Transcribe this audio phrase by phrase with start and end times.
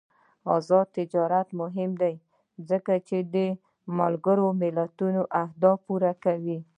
[0.55, 2.15] آزاد تجارت مهم دی
[2.69, 3.35] ځکه چې د
[3.99, 6.59] ملګرو ملتونو اهداف پوره کوي.